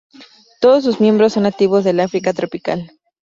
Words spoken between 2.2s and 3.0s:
tropical.